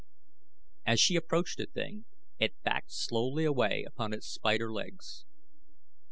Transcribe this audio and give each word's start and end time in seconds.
As 0.83 0.99
she 0.99 1.15
approached 1.15 1.57
the 1.59 1.67
thing 1.67 2.05
it 2.39 2.55
backed 2.63 2.91
slowly 2.91 3.45
away 3.45 3.83
upon 3.85 4.13
its 4.13 4.25
spider 4.25 4.71
legs. 4.73 5.25